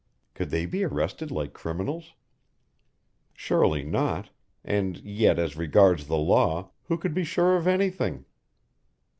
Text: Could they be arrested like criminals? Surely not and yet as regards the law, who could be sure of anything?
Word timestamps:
Could 0.33 0.49
they 0.49 0.65
be 0.65 0.83
arrested 0.83 1.29
like 1.29 1.53
criminals? 1.53 2.13
Surely 3.35 3.83
not 3.83 4.31
and 4.65 4.97
yet 4.97 5.37
as 5.37 5.55
regards 5.55 6.07
the 6.07 6.17
law, 6.17 6.71
who 6.85 6.97
could 6.97 7.13
be 7.13 7.23
sure 7.23 7.55
of 7.55 7.67
anything? 7.67 8.25